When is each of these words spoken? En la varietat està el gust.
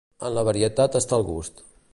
En 0.29 0.31
la 0.37 0.43
varietat 0.47 0.99
està 1.01 1.21
el 1.23 1.29
gust. 1.31 1.67